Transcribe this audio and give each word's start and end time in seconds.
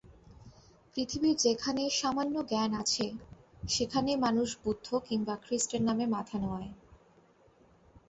পৃথিবীর 0.93 1.35
যেখানেই 1.37 1.89
সামান্য 1.91 2.35
জ্ঞান 2.49 2.71
আছে, 2.73 3.05
সেখানেই 3.69 4.17
মানুষ 4.17 4.49
বুদ্ধ 4.63 4.87
কিম্বা 5.07 5.35
খ্রীষ্টের 5.43 5.81
নামে 5.81 6.05
মাথা 6.07 6.37
নোয়ায়। 6.39 6.71